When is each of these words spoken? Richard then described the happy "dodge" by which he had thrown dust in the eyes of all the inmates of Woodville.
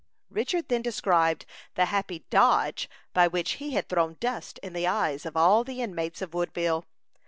Richard 0.31 0.67
then 0.69 0.81
described 0.81 1.45
the 1.75 1.85
happy 1.85 2.25
"dodge" 2.31 2.89
by 3.13 3.27
which 3.27 3.51
he 3.61 3.73
had 3.75 3.87
thrown 3.87 4.17
dust 4.19 4.57
in 4.63 4.73
the 4.73 4.87
eyes 4.87 5.27
of 5.27 5.37
all 5.37 5.63
the 5.63 5.79
inmates 5.83 6.23
of 6.23 6.33
Woodville. 6.33 6.85